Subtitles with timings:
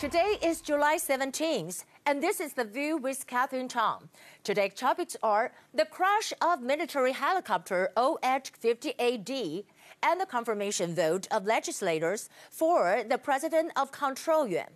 [0.00, 4.08] Today is July 17th, and this is The View with Catherine Tong.
[4.42, 9.64] Today's topics are the crash of military helicopter OH-58D
[10.02, 14.68] and the confirmation vote of legislators for the president of Control Yuan.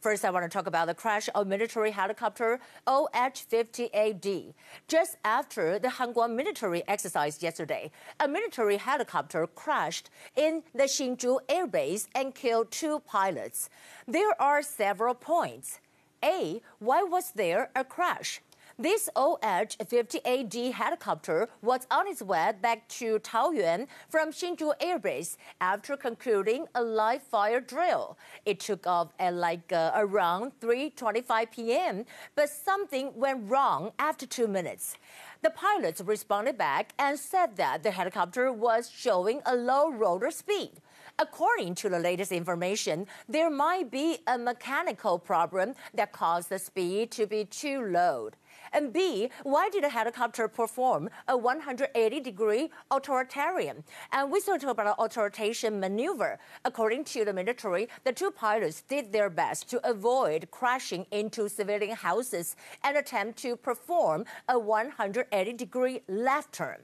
[0.00, 4.54] First, I want to talk about the crash of military helicopter OH-58D.
[4.88, 11.66] Just after the Hanguang military exercise yesterday, a military helicopter crashed in the Hsinchu Air
[11.66, 13.68] Base and killed two pilots.
[14.08, 15.80] There are several points.
[16.24, 18.40] A, why was there a crash?
[18.80, 25.98] This OH-58D helicopter was on its way back to Taoyuan from Hsinchu Air Base after
[25.98, 28.16] concluding a live fire drill.
[28.46, 34.48] It took off at like uh, around 3:25 p.m., but something went wrong after 2
[34.48, 34.96] minutes.
[35.42, 40.80] The pilots responded back and said that the helicopter was showing a low rotor speed.
[41.18, 47.10] According to the latest information, there might be a mechanical problem that caused the speed
[47.10, 48.30] to be too low.
[48.72, 53.82] And B, why did the helicopter perform a 180 degree autorotation?
[54.12, 56.38] And we talk about autorotation maneuver.
[56.64, 61.96] According to the military, the two pilots did their best to avoid crashing into civilian
[61.96, 62.54] houses
[62.84, 66.78] and attempt to perform a 180 degree left turn.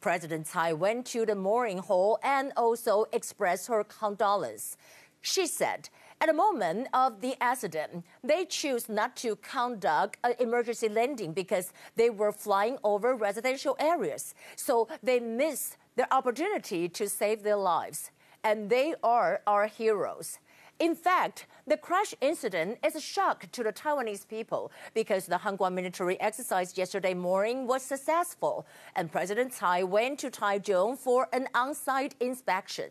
[0.00, 4.76] President Tsai went to the mooring hall and also expressed her condolence.
[5.20, 5.88] She said,
[6.20, 11.72] at the moment of the accident, they chose not to conduct an emergency landing because
[11.94, 14.34] they were flying over residential areas.
[14.56, 18.10] So they missed the opportunity to save their lives.
[18.42, 20.38] And they are our heroes.
[20.78, 25.72] In fact, the crash incident is a shock to the Taiwanese people because the Hanguang
[25.72, 32.14] military exercise yesterday morning was successful, and President Tsai went to Taichung for an on-site
[32.20, 32.90] inspection.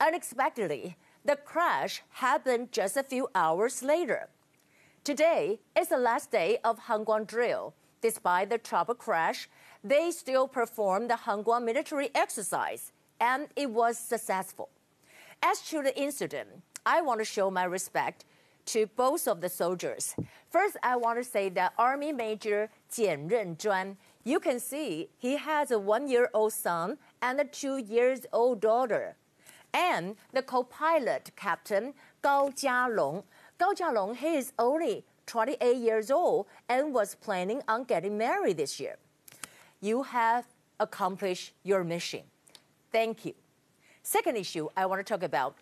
[0.00, 4.28] Unexpectedly, the crash happened just a few hours later.
[5.02, 7.74] Today is the last day of Hanguang drill.
[8.00, 9.48] Despite the trouble crash,
[9.82, 14.68] they still performed the Hanguang military exercise, and it was successful.
[15.42, 16.48] As to the incident,
[16.84, 18.24] I want to show my respect
[18.66, 20.14] to both of the soldiers.
[20.50, 25.72] First, I want to say that Army Major Jian Renzhuan, you can see he has
[25.72, 29.16] a one-year-old son and a two-years-old daughter
[29.72, 33.24] and the co-pilot captain Gao Jialong.
[33.58, 38.78] Gao Jialong, he is only 28 years old and was planning on getting married this
[38.80, 38.96] year.
[39.80, 40.46] You have
[40.80, 42.22] accomplished your mission.
[42.92, 43.34] Thank you.
[44.02, 45.56] Second issue I want to talk about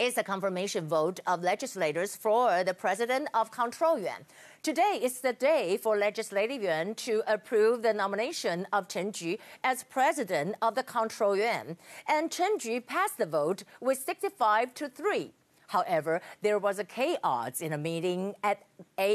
[0.00, 4.24] is a confirmation vote of legislators for the president of Control Yuan.
[4.62, 9.84] Today is the day for Legislative Yuan to approve the nomination of Chen Ju as
[9.84, 11.76] president of the Control Yuan.
[12.08, 15.32] And Chen Ju passed the vote with 65 to 3.
[15.70, 18.58] However, there was a chaos in a meeting at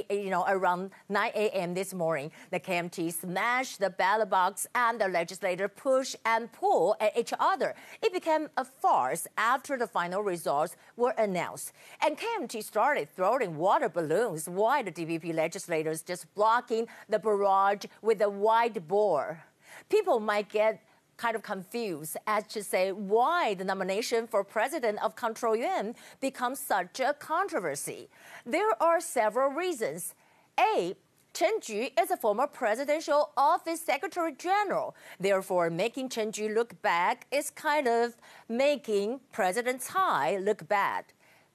[0.09, 1.73] you know around 9 a.m.
[1.73, 2.31] this morning.
[2.49, 7.75] The KMT smashed the ballot box and the legislator pushed and pulled at each other.
[8.01, 11.73] It became a farce after the final results were announced.
[12.01, 18.21] And KMT started throwing water balloons while the DPP legislators just blocking the barrage with
[18.21, 19.43] a white bore.
[19.89, 20.81] People might get
[21.17, 26.59] kind of confused as to say why the nomination for president of Control Yuan becomes
[26.59, 28.09] such a controversy.
[28.45, 30.13] There are several reasons.
[30.59, 30.95] A,
[31.33, 34.95] Chen Ju is a former presidential office secretary general.
[35.19, 38.15] Therefore, making Chen Ju look bad is kind of
[38.47, 41.05] making President Tsai look bad.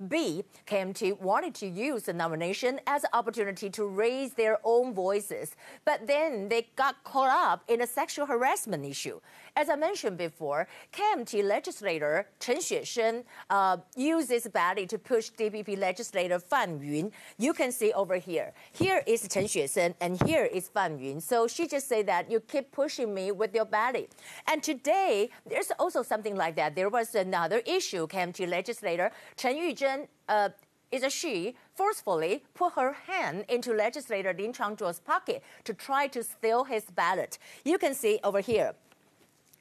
[0.08, 5.54] B, KMT wanted to use the nomination as an opportunity to raise their own voices,
[5.84, 9.20] but then they got caught up in a sexual harassment issue.
[9.60, 15.76] As I mentioned before, KMT legislator Chen Xueshen uh, used his body to push DPP
[15.76, 17.12] legislator Fan Yun.
[17.36, 18.54] You can see over here.
[18.72, 21.20] Here is Chen Xueshen, and here is Fan Yun.
[21.20, 24.08] So she just said that you keep pushing me with your body.
[24.46, 26.74] And today, there's also something like that.
[26.74, 28.06] There was another issue.
[28.06, 30.48] KMT legislator Chen Yuzhen uh,
[30.90, 36.22] is a she forcefully put her hand into legislator Lin Changzuo's pocket to try to
[36.22, 37.38] steal his ballot.
[37.62, 38.72] You can see over here.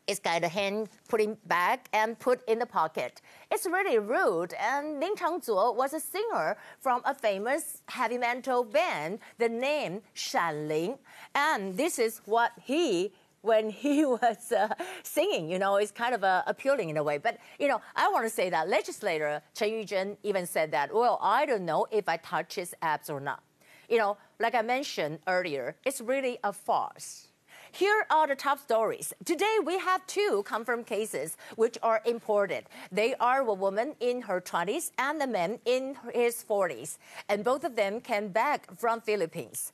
[0.10, 3.22] It's got a hand putting back and put in the pocket.
[3.52, 4.56] It's really rude.
[4.56, 10.98] And Lin Changzuo was a singer from a famous heavy metal band, the name Shanling.
[11.36, 14.74] And this is what he when he was uh,
[15.04, 17.20] singing, you know, it's kind of uh, appealing in a way.
[17.20, 21.20] But, you know, I want to say that legislator Chen Yuzhen even said that, well,
[21.22, 23.44] I don't know if I touch his abs or not.
[23.88, 27.29] You know, like I mentioned earlier, it's really a farce.
[27.72, 29.14] Here are the top stories.
[29.26, 32.66] Today we have two confirmed cases which are imported.
[32.92, 36.98] They are a woman in her 20s and a man in his 40s,
[37.30, 39.72] and both of them came back from Philippines.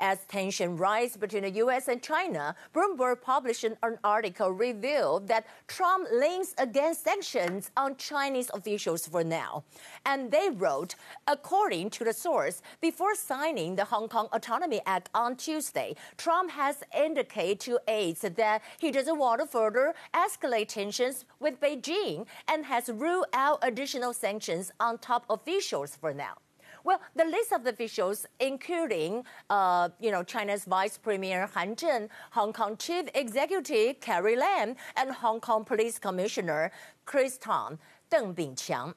[0.00, 1.86] As tension rise between the U.S.
[1.88, 9.06] and China, Bloomberg published an article revealed that Trump leans against sanctions on Chinese officials
[9.06, 9.62] for now.
[10.04, 10.96] And they wrote,
[11.28, 16.82] according to the source, before signing the Hong Kong Autonomy Act on Tuesday, Trump has
[16.96, 22.88] indicated to aides that he doesn't want to further escalate tensions with Beijing and has
[22.88, 26.34] ruled out additional sanctions on top officials for now.
[26.84, 32.52] Well, the list of officials, including, uh, you know, China's Vice Premier Han Zheng, Hong
[32.52, 36.70] Kong Chief Executive Carrie Lam, and Hong Kong Police Commissioner
[37.06, 37.78] Chris Tang,
[38.10, 38.92] Deng Bingqiang.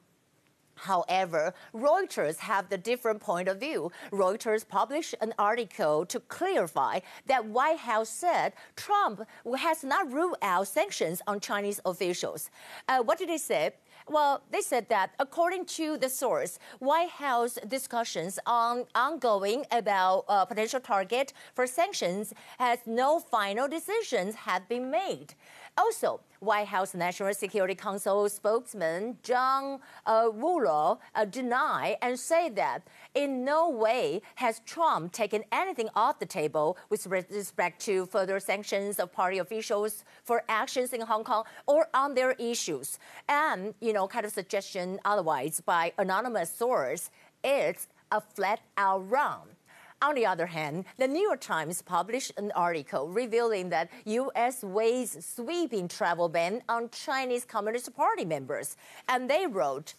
[0.76, 3.92] However, Reuters have the different point of view.
[4.12, 9.22] Reuters published an article to clarify that White House said Trump
[9.58, 12.50] has not ruled out sanctions on Chinese officials.
[12.88, 13.72] Uh, what did they say?
[14.10, 20.46] Well, they said that according to the source, White House discussions on ongoing about uh,
[20.46, 25.34] potential target for sanctions has no final decisions have been made.
[25.78, 32.88] Also, White House National Security Council spokesman John uh, Ullyot uh, denied and said that
[33.14, 39.00] in no way has Trump taken anything off the table with respect to further sanctions
[39.00, 42.98] of party officials for actions in Hong Kong or on their issues.
[43.30, 47.12] And, you know, kind of suggestion otherwise by anonymous source,
[47.44, 49.57] it's a flat out wrong.
[50.00, 54.62] On the other hand, the New York Times published an article revealing that U.S.
[54.62, 58.78] weighs sweeping travel ban on Chinese Communist Party members.
[59.10, 59.96] And they wrote,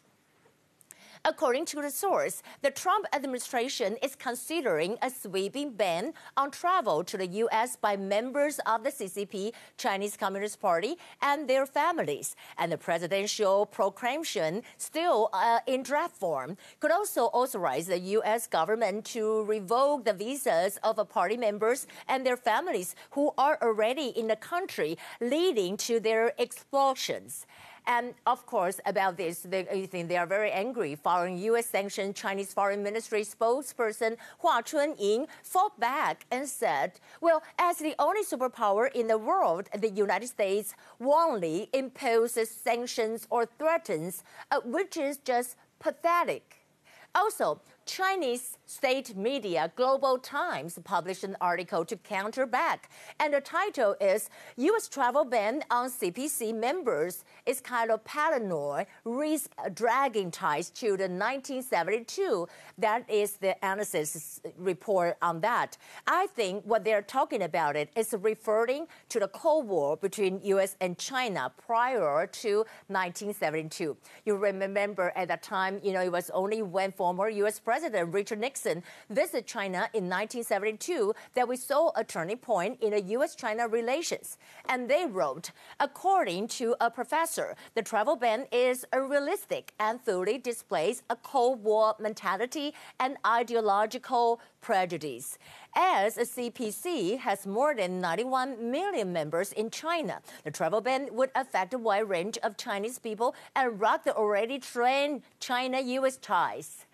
[1.28, 7.18] According to the source, the Trump administration is considering a sweeping ban on travel to
[7.18, 7.76] the U.S.
[7.76, 12.34] by members of the CCP, Chinese Communist Party, and their families.
[12.56, 18.46] And the presidential proclamation, still uh, in draft form, could also authorize the U.S.
[18.46, 24.28] government to revoke the visas of party members and their families who are already in
[24.28, 27.44] the country, leading to their expulsions.
[27.88, 31.64] And of course, about this, they, think they are very angry following U.S.
[31.64, 38.22] sanctioned Chinese Foreign Ministry spokesperson Hua Chunying fought back and said, well, as the only
[38.22, 45.16] superpower in the world, the United States warmly imposes sanctions or threatens, uh, which is
[45.16, 46.66] just pathetic.
[47.14, 47.58] Also,
[47.88, 54.28] Chinese state media Global Times published an article to counter back, and the title is
[54.56, 54.88] U.S.
[54.88, 62.46] travel ban on CPC members is kind of paranoid, risk dragging ties to the 1972.
[62.76, 65.78] That is the analysis report on that.
[66.06, 70.76] I think what they're talking about it is referring to the Cold War between U.S.
[70.82, 72.58] and China prior to
[72.88, 73.96] 1972.
[74.26, 77.58] You remember at that time, you know, it was only when former U.S.
[77.58, 82.90] President President Richard Nixon visited China in 1972 that we saw a turning point in
[82.90, 83.36] the U.S.
[83.36, 84.36] China relations.
[84.68, 91.04] And they wrote, according to a professor, the travel ban is unrealistic and fully displays
[91.08, 95.38] a Cold War mentality and ideological prejudice.
[95.76, 101.30] As a CPC has more than 91 million members in China, the travel ban would
[101.36, 106.16] affect a wide range of Chinese people and rock the already strained China-U.S.
[106.16, 106.86] ties.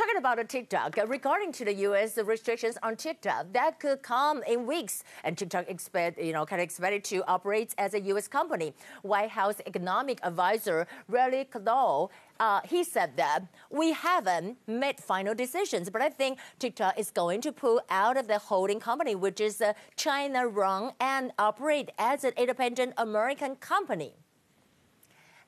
[0.00, 2.16] Talking about a TikTok, uh, regarding to the U.S.
[2.16, 6.64] restrictions on TikTok, that could come in weeks, and TikTok expect, you know, kind of
[6.64, 8.26] expected to operate as a U.S.
[8.26, 8.72] company.
[9.02, 12.08] White House economic advisor Larry Kudlow
[12.40, 17.42] uh, he said that we haven't made final decisions, but I think TikTok is going
[17.42, 22.24] to pull out of the holding company, which is uh, China run and operate as
[22.24, 24.14] an independent American company.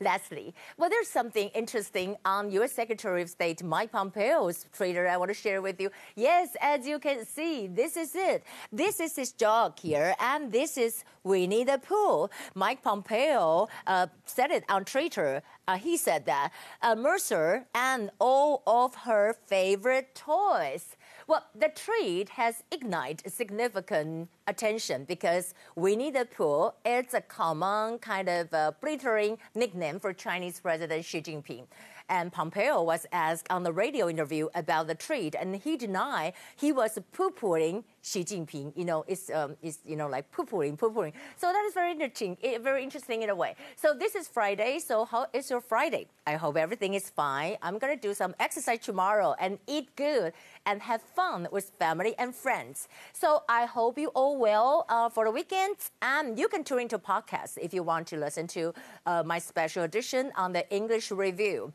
[0.02, 2.72] Lastly, well, there's something interesting on U.S.
[2.72, 5.90] Secretary of State Mike Pompeo's Twitter I want to share with you.
[6.16, 8.42] Yes, as you can see, this is it.
[8.72, 12.28] This is his dog here, and this is Winnie the Pooh.
[12.56, 15.42] Mike Pompeo uh, said it on Twitter.
[15.68, 16.50] Uh, he said that
[16.82, 20.96] uh, Mercer and all of her favorite toys.
[21.28, 28.28] Well, the treat has ignited significant attention because Winnie the Pooh is a common kind
[28.28, 31.66] of uh, glittering nickname for Chinese President Xi Jinping.
[32.08, 36.72] And Pompeo was asked on the radio interview about the tweet, and he denied he
[36.72, 38.72] was poo-pooing Xi Jinping.
[38.76, 41.12] You know, it's um, it's you know like poo-pooing, poo-pooing.
[41.36, 43.54] So that is very interesting, eh, very interesting in a way.
[43.76, 44.80] So this is Friday.
[44.80, 46.08] So how is your Friday?
[46.26, 47.56] I hope everything is fine.
[47.62, 50.32] I'm gonna do some exercise tomorrow and eat good
[50.66, 52.88] and have fun with family and friends.
[53.12, 56.98] So I hope you all well uh, for the weekend, and you can tune into
[56.98, 58.74] podcasts if you want to listen to
[59.06, 61.72] uh, my special edition on the English review.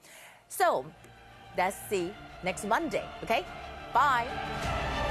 [0.50, 0.86] So
[1.58, 3.06] let's see next Monday.
[3.24, 3.46] Okay,
[3.94, 5.07] bye.